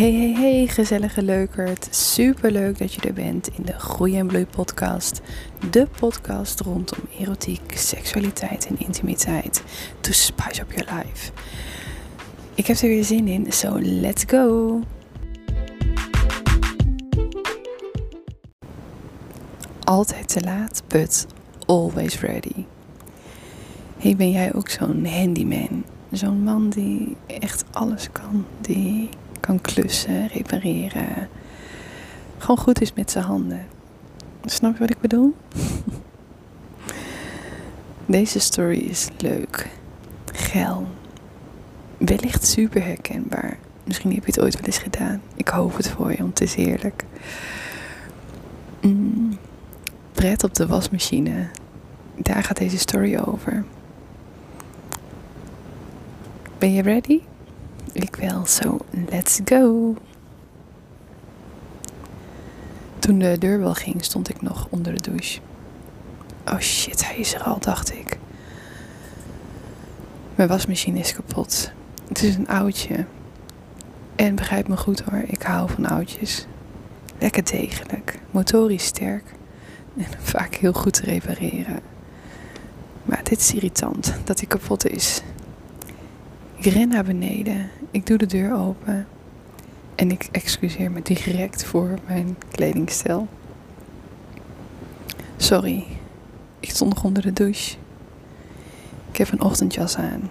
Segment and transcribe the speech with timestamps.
[0.00, 1.88] Hey, hey, hey, gezellige leukert.
[1.90, 5.20] Super leuk dat je er bent in de Groei en Bloei podcast.
[5.70, 9.62] De podcast rondom erotiek, seksualiteit en intimiteit.
[10.00, 11.32] To spice up your life.
[12.54, 14.80] Ik heb er weer zin in, so let's go.
[19.84, 21.26] Altijd te laat, but
[21.66, 22.64] always ready.
[23.98, 25.84] Hey, ben jij ook zo'n handyman?
[26.10, 29.08] Zo'n man die echt alles kan, die
[29.50, 31.28] kan klussen, repareren.
[32.38, 33.66] Gewoon goed is met zijn handen.
[34.44, 35.34] Snap je wat ik bedoel?
[38.06, 39.68] Deze story is leuk,
[40.32, 40.88] geil,
[41.98, 43.58] wellicht super herkenbaar.
[43.84, 45.22] Misschien heb je het ooit wel eens gedaan.
[45.34, 47.04] Ik hoop het voor je, want het is heerlijk.
[48.80, 49.38] Mm,
[50.12, 51.48] pret op de wasmachine.
[52.16, 53.64] Daar gaat deze story over.
[56.58, 57.20] Ben je ready?
[57.92, 59.94] Ik wel, zo let's go.
[62.98, 65.40] Toen de deurbel ging, stond ik nog onder de douche.
[66.44, 68.18] Oh shit, hij is er al, dacht ik.
[70.34, 71.72] Mijn wasmachine is kapot.
[72.08, 73.04] Het is een oudje.
[74.16, 76.46] En begrijp me goed hoor, ik hou van oudjes.
[77.18, 79.24] Lekker degelijk, motorisch sterk
[79.96, 81.80] en vaak heel goed te repareren.
[83.02, 85.22] Maar dit is irritant dat hij kapot is.
[86.60, 87.70] Ik ren naar beneden.
[87.90, 89.06] Ik doe de deur open.
[89.94, 93.28] En ik excuseer me direct voor mijn kledingstel.
[95.36, 95.86] Sorry,
[96.60, 97.76] ik stond nog onder de douche.
[99.10, 100.30] Ik heb een ochtendjas aan.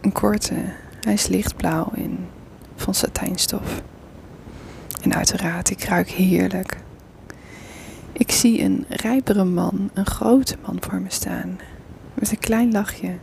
[0.00, 0.54] Een korte,
[1.00, 2.18] hij is lichtblauw in
[2.76, 3.82] van satijnstof.
[5.02, 6.76] En uiteraard, ik ruik heerlijk.
[8.12, 11.58] Ik zie een rijpere man, een grote man voor me staan.
[12.14, 13.18] Met een klein lachje.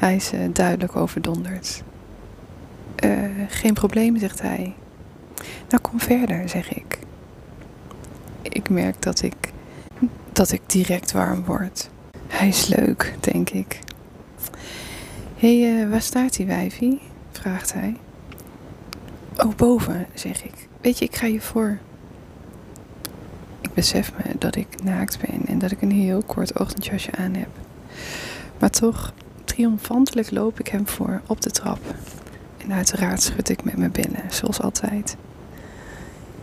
[0.00, 1.82] Hij is duidelijk overdonderd.
[3.04, 4.74] Uh, geen probleem, zegt hij.
[5.68, 6.98] Nou, kom verder, zeg ik.
[8.42, 9.52] Ik merk dat ik,
[10.32, 11.90] dat ik direct warm word.
[12.26, 13.78] Hij is leuk, denk ik.
[15.36, 17.00] Hé, hey, uh, waar staat die wijfie?
[17.30, 17.96] vraagt hij.
[19.36, 20.68] Oh, boven, zeg ik.
[20.80, 21.78] Weet je, ik ga je voor.
[23.60, 27.34] Ik besef me dat ik naakt ben en dat ik een heel kort ochtendjasje aan
[27.34, 27.48] heb.
[28.58, 29.12] Maar toch,
[29.50, 31.78] triomfantelijk loop ik hem voor op de trap.
[32.58, 35.16] En uiteraard schud ik met mijn billen, zoals altijd.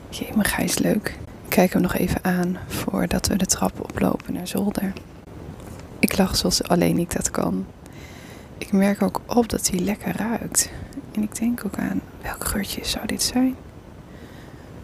[0.10, 1.08] Jee, mijn is leuk.
[1.44, 4.94] Ik kijk hem nog even aan voordat we de trap oplopen naar zolder.
[6.00, 7.66] Ik lach zoals alleen ik dat kan.
[8.58, 10.70] Ik merk ook op dat hij lekker ruikt.
[11.12, 13.56] En ik denk ook aan welk geurtje zou dit zijn?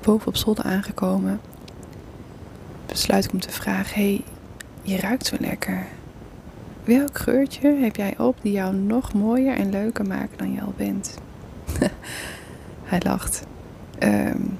[0.02, 1.42] Boven op zolder aangekomen,
[2.86, 4.24] besluit ik om te vragen: hey,
[4.82, 5.88] je ruikt zo lekker.
[6.84, 10.74] Welk geurtje heb jij op die jou nog mooier en leuker maken dan je al
[10.78, 11.18] bent?
[12.84, 13.46] Hij lacht.
[14.00, 14.58] Um,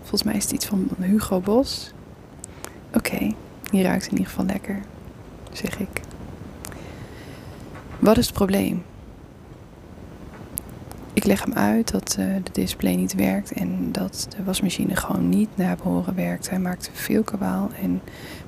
[0.00, 1.92] volgens mij is het iets van Hugo Bos.
[2.92, 3.34] Oké,
[3.70, 4.80] die ruikt in ieder geval lekker,
[5.52, 6.00] zeg ik.
[7.98, 8.84] Wat is het probleem?
[11.16, 15.28] Ik leg hem uit dat uh, de display niet werkt en dat de wasmachine gewoon
[15.28, 16.50] niet naar behoren werkt.
[16.50, 18.00] Hij maakt veel kabaal en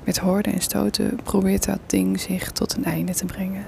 [0.04, 3.64] met horden en stoten probeert dat ding zich tot een einde te brengen.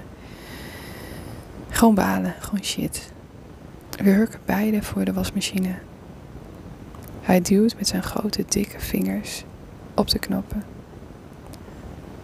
[1.69, 3.11] Gewoon balen, gewoon shit.
[3.89, 5.73] We hurken beide voor de wasmachine.
[7.21, 9.43] Hij duwt met zijn grote dikke vingers
[9.95, 10.63] op de knoppen.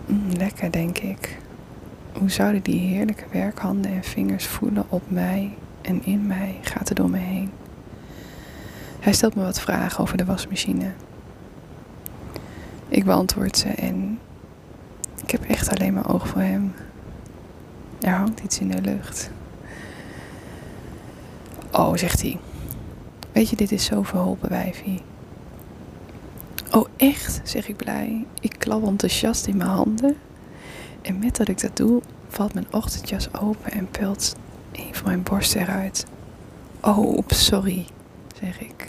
[0.06, 1.38] Mm, lekker, denk ik.
[2.14, 6.96] Hoe zouden die heerlijke werkhanden en vingers voelen op mij en in mij gaat er
[6.96, 7.52] door me heen.
[9.00, 10.92] Hij stelt me wat vragen over de wasmachine.
[12.88, 14.20] Ik beantwoord ze en
[15.24, 16.74] ik heb echt alleen maar oog voor hem.
[18.02, 19.30] Er hangt iets in de lucht.
[21.72, 22.40] Oh, zegt hij.
[23.32, 25.02] Weet je, dit is zo verholpen, wijfie.
[26.72, 28.26] Oh, echt, zeg ik blij.
[28.40, 30.18] Ik klap enthousiast in mijn handen.
[31.02, 34.36] En met dat ik dat doe, valt mijn ochtendjas open en pelt
[34.78, 36.06] een van mijn borsten eruit.
[36.82, 37.86] Oh, sorry,
[38.40, 38.88] zeg ik.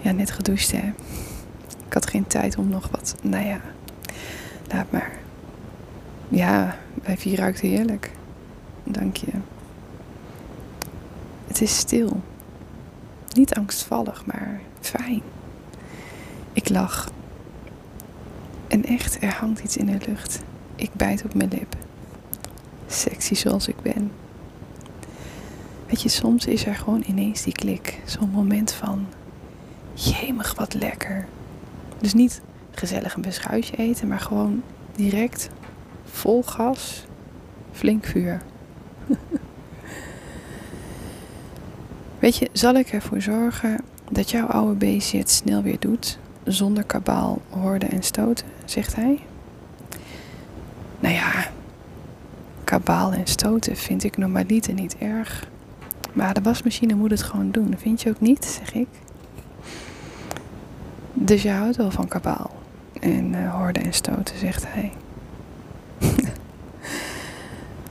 [0.00, 0.92] Ja, net gedoucht, hè.
[1.86, 3.14] Ik had geen tijd om nog wat.
[3.22, 3.60] Nou ja,
[4.68, 5.12] laat maar.
[6.28, 8.10] Ja, bij vier ruikt heerlijk.
[8.84, 9.32] Dank je.
[11.46, 12.20] Het is stil.
[13.32, 15.22] Niet angstvallig, maar fijn.
[16.52, 17.10] Ik lach.
[18.68, 20.42] En echt, er hangt iets in de lucht.
[20.76, 21.76] Ik bijt op mijn lip.
[22.86, 24.10] Sexy zoals ik ben.
[25.94, 28.00] Weet je, soms is er gewoon ineens die klik.
[28.04, 29.06] Zo'n moment van,
[29.92, 31.26] jemig wat lekker.
[31.98, 34.62] Dus niet gezellig een beschuitje eten, maar gewoon
[34.96, 35.48] direct
[36.04, 37.04] vol gas,
[37.72, 38.42] flink vuur.
[42.18, 43.80] Weet je, zal ik ervoor zorgen
[44.10, 49.20] dat jouw oude beestje het snel weer doet, zonder kabaal, hoorden en stoten, zegt hij.
[51.00, 51.50] Nou ja,
[52.64, 55.52] kabaal en stoten vind ik normaliter niet erg.
[56.14, 58.88] Maar de wasmachine moet het gewoon doen, vind je ook niet, zeg ik.
[61.12, 62.50] Dus je houdt wel van kabaal
[63.00, 64.92] en uh, hoorden en stoten, zegt hij.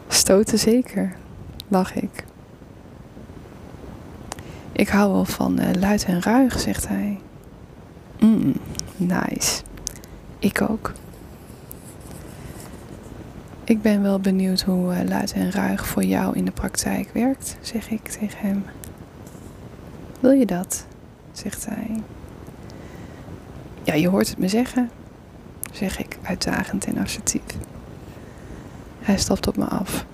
[0.08, 1.16] stoten zeker,
[1.68, 2.26] lach ik.
[4.72, 7.20] Ik hou wel van uh, luid en ruig, zegt hij.
[8.20, 8.54] Mm,
[8.98, 9.62] nice.
[10.40, 10.92] Ik ook.
[13.66, 17.58] Ik ben wel benieuwd hoe uh, luid en ruig voor jou in de praktijk werkt,
[17.62, 18.66] zeg ik tegen hem.
[20.20, 20.86] Wil je dat?
[21.32, 22.02] zegt hij.
[23.84, 24.90] Ja, je hoort het me zeggen,
[25.72, 27.42] zeg ik uitdagend en assertief.
[29.00, 30.06] Hij stapt op me af,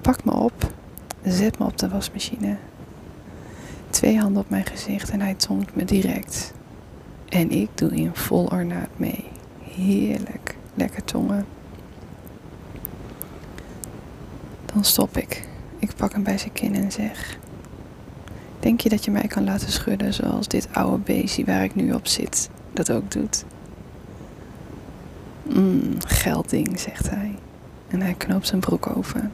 [0.00, 0.72] pakt me op,
[1.24, 2.56] zet me op de wasmachine.
[3.90, 6.52] Twee handen op mijn gezicht en hij tongt me direct.
[7.28, 9.24] En ik doe in vol ornaat mee.
[9.60, 11.55] Heerlijk, lekker tongen.
[14.76, 15.48] Dan stop ik.
[15.78, 17.38] Ik pak hem bij zijn kin en zeg:
[18.60, 21.92] Denk je dat je mij kan laten schudden zoals dit oude beestje waar ik nu
[21.92, 23.44] op zit dat ook doet?
[25.42, 27.34] Mmm, geldding, zegt hij.
[27.88, 29.32] En hij knoopt zijn broek open.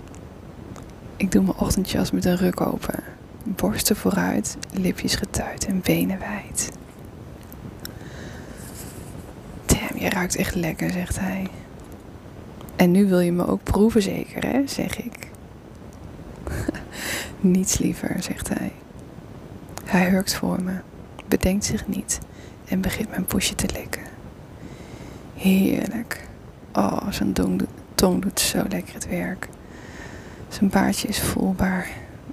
[1.16, 3.02] Ik doe mijn ochtendjas met een ruk open.
[3.44, 6.70] Borsten vooruit, lipjes getuid en benen wijd.
[9.66, 11.48] Damn, je ruikt echt lekker, zegt hij.
[12.76, 14.66] En nu wil je me ook proeven, zeker, hè?
[14.66, 15.21] zeg ik.
[17.42, 18.72] Niets liever, zegt hij.
[19.84, 20.72] Hij hurkt voor me,
[21.28, 22.18] bedenkt zich niet
[22.64, 24.02] en begint mijn poesje te likken.
[25.36, 26.28] Heerlijk.
[26.72, 27.32] Oh, zijn
[27.94, 29.48] tong doet zo lekker het werk.
[30.48, 31.88] Zijn baardje is voelbaar.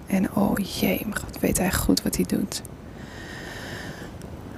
[0.08, 2.62] En oh jee, mijn god, weet hij goed wat hij doet.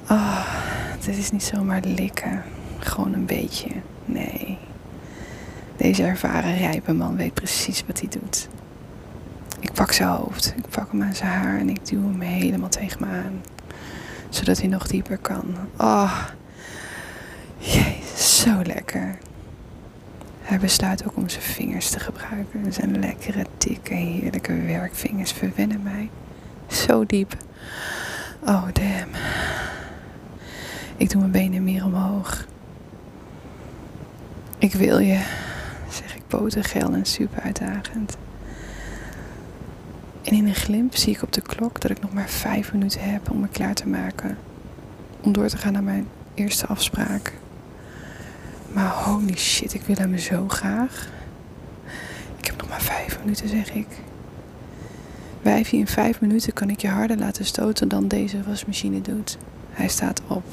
[0.06, 2.44] Ah, oh, dit is niet zomaar likken.
[2.80, 3.70] Gewoon een beetje.
[4.06, 4.58] Nee.
[5.78, 8.50] Deze ervaren rijpe man weet precies wat hij doet.
[9.62, 12.70] Ik pak zijn hoofd, ik pak hem aan zijn haar en ik duw hem helemaal
[12.70, 13.42] tegen me aan.
[14.30, 15.56] Zodat hij nog dieper kan.
[15.78, 16.24] Oh,
[17.58, 19.18] jezus, zo lekker.
[20.42, 22.74] Hij besluit ook om zijn vingers te gebruiken.
[22.74, 26.10] Zijn lekkere, dikke, heerlijke werkvingers verwennen mij.
[26.68, 27.38] Zo diep.
[28.40, 29.12] Oh, damn.
[30.98, 32.46] Ik doe mijn benen meer omhoog.
[34.58, 35.22] Ik wil je,
[35.90, 38.18] zeg ik botergeel en super uitdagend.
[40.24, 43.12] En in een glimp zie ik op de klok dat ik nog maar vijf minuten
[43.12, 44.38] heb om me klaar te maken.
[45.22, 47.34] Om door te gaan naar mijn eerste afspraak.
[48.74, 51.10] Maar holy shit, ik wil hem zo graag.
[52.38, 53.88] Ik heb nog maar vijf minuten, zeg ik.
[55.42, 59.38] Wijfie, in vijf minuten kan ik je harder laten stoten dan deze wasmachine doet.
[59.70, 60.44] Hij staat op.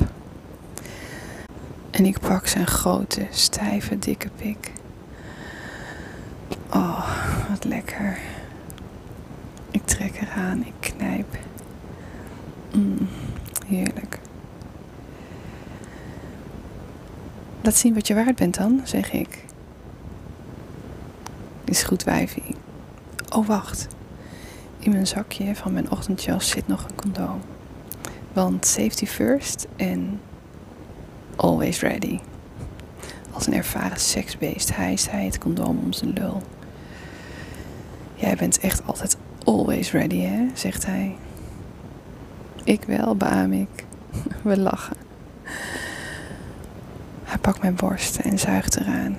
[1.91, 4.73] En ik pak zijn grote, stijve, dikke pik.
[6.71, 7.11] Oh,
[7.49, 8.19] wat lekker.
[9.89, 11.37] Trek eraan, ik knijp.
[12.75, 13.09] Mm,
[13.67, 14.21] heerlijk.
[17.63, 19.45] Laat zien wat je waard bent dan, zeg ik.
[21.65, 22.55] Is goed, wijfie.
[23.35, 23.87] Oh, wacht.
[24.79, 27.41] In mijn zakje van mijn ochtendjas zit nog een condoom.
[28.33, 30.21] Want safety first en
[31.37, 32.19] always ready.
[33.31, 36.43] Als een ervaren seksbeest hijst hij het condoom om zijn lul.
[38.15, 39.17] Jij bent echt altijd
[39.49, 40.47] always ready, hè?
[40.55, 41.17] zegt hij.
[42.65, 43.85] Ik wel, beaam ik.
[44.43, 44.97] We lachen.
[47.25, 49.17] Hij pakt mijn borst en zuigt eraan.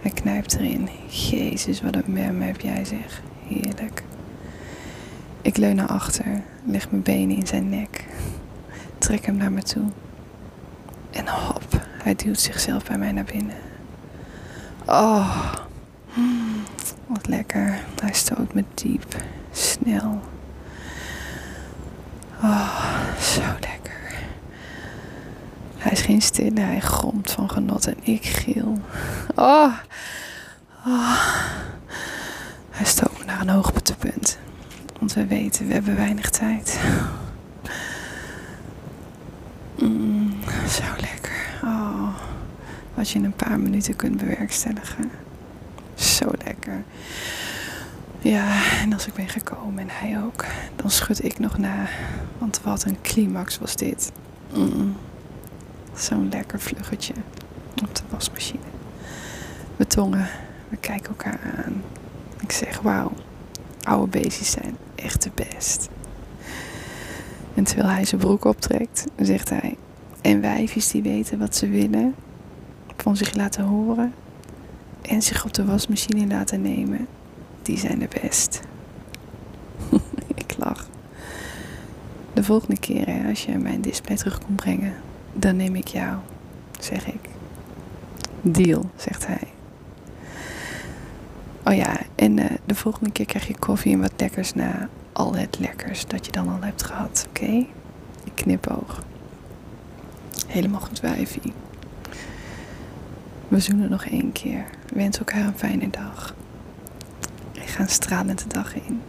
[0.00, 0.88] Hij knijpt erin.
[1.08, 3.22] Jezus, wat een mem heb jij zeg.
[3.46, 4.02] Heerlijk.
[5.42, 8.04] Ik leun naar achter, leg mijn benen in zijn nek.
[8.98, 9.86] Trek hem naar me toe.
[11.10, 13.56] En hop, hij duwt zichzelf bij mij naar binnen.
[14.86, 15.52] Oh,
[17.28, 17.78] lekker.
[18.00, 19.16] Hij stoot me diep,
[19.52, 20.20] snel.
[22.42, 24.14] Oh, zo lekker.
[25.76, 28.80] Hij is geen stille, hij gromt van genot en ik gil.
[29.34, 29.72] Oh,
[30.86, 31.20] oh.
[32.70, 34.38] Hij stoot me naar een hoogtepunt.
[34.98, 36.80] Want we weten, we hebben weinig tijd.
[39.78, 40.34] Mm,
[40.68, 41.58] zo lekker.
[41.64, 42.08] Oh,
[42.94, 45.10] wat je in een paar minuten kunt bewerkstelligen.
[48.18, 50.44] Ja, en als ik ben gekomen en hij ook,
[50.76, 51.88] dan schud ik nog na.
[52.38, 54.12] Want wat een climax was dit.
[54.54, 54.96] Mm.
[55.94, 57.14] Zo'n lekker vluggetje
[57.82, 58.64] op de wasmachine.
[59.76, 60.28] We tongen,
[60.68, 61.82] we kijken elkaar aan.
[62.40, 63.12] Ik zeg, wauw,
[63.82, 65.88] oude beestjes zijn echt de best.
[67.54, 69.76] En terwijl hij zijn broek optrekt, zegt hij:
[70.20, 72.14] En wijfjes die weten wat ze willen,
[72.96, 74.12] van zich laten horen
[75.06, 77.06] en zich op de wasmachine laten nemen,
[77.62, 78.60] die zijn de best.
[80.34, 80.88] ik lach.
[82.32, 84.94] De volgende keer, hè, als je mijn display terug komt brengen,
[85.32, 86.16] dan neem ik jou,
[86.80, 87.28] zeg ik.
[88.40, 89.48] Deal, zegt hij.
[91.64, 95.34] Oh ja, en uh, de volgende keer krijg je koffie en wat lekkers na al
[95.34, 97.44] het lekkers dat je dan al hebt gehad, oké?
[97.44, 97.68] Okay?
[98.24, 99.02] Ik knipoog.
[100.46, 101.52] Helemaal goed, wijfie.
[103.48, 104.64] We zoenen nog één keer.
[104.92, 106.34] Wens elkaar een fijne dag.
[107.52, 109.00] En ga een stralende dag in.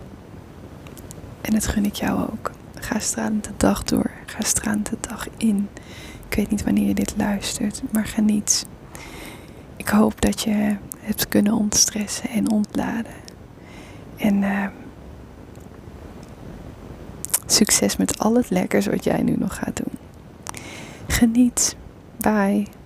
[1.41, 2.51] En dat gun ik jou ook.
[2.75, 4.12] Ga stralend de dag door.
[4.25, 5.70] Ga stralend de dag in.
[6.29, 8.67] Ik weet niet wanneer je dit luistert, maar geniet.
[9.75, 13.13] Ik hoop dat je hebt kunnen ontstressen en ontladen.
[14.17, 14.65] En uh,
[17.46, 19.98] succes met al het lekkers wat jij nu nog gaat doen.
[21.08, 21.75] Geniet.
[22.17, 22.77] Bye.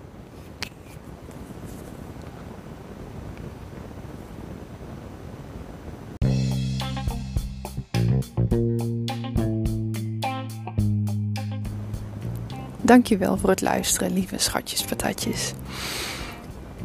[12.91, 15.53] Dankjewel voor het luisteren, lieve schatjes, patatjes.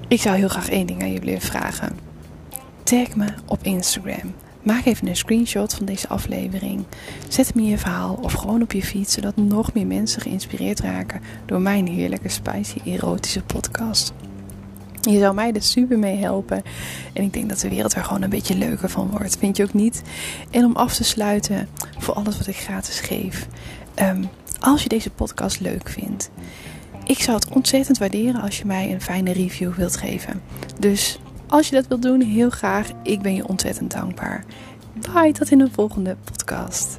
[0.09, 1.99] Ik zou heel graag één ding aan jullie vragen.
[2.83, 4.35] Tag me op Instagram.
[4.63, 6.85] Maak even een screenshot van deze aflevering.
[7.29, 10.81] Zet hem in je verhaal of gewoon op je fiets, zodat nog meer mensen geïnspireerd
[10.81, 14.13] raken door mijn heerlijke, spicy, erotische podcast.
[15.01, 16.63] Je zou mij er super mee helpen.
[17.13, 19.39] En ik denk dat de wereld er gewoon een beetje leuker van wordt.
[19.39, 20.03] Vind je ook niet?
[20.51, 23.47] En om af te sluiten voor alles wat ik gratis geef.
[24.03, 24.29] Um,
[24.61, 26.31] als je deze podcast leuk vindt,
[27.05, 30.43] ik zou het ontzettend waarderen als je mij een fijne review wilt geven.
[30.81, 32.91] Dus als je dat wilt doen, heel graag.
[33.03, 34.45] Ik ben je ontzettend dankbaar.
[35.13, 36.97] Bye, tot in de volgende podcast.